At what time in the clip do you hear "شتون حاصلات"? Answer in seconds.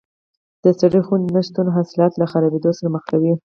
1.47-2.13